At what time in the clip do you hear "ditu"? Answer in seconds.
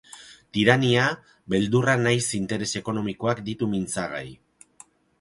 3.51-3.73